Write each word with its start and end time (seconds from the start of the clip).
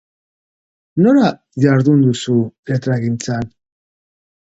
Nola 1.09 1.27
jardun 1.65 2.03
duzu 2.07 2.41
letragintzan? 2.73 3.49